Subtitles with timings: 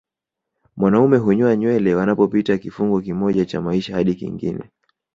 [0.77, 4.63] Wanaume hunyoa nywele wanapopita kifungu kimoja cha maisha hadi kingine